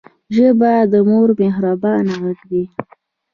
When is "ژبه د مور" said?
0.35-1.29